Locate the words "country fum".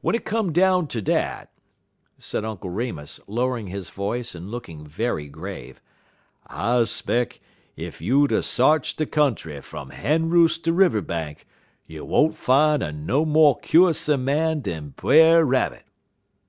9.06-9.90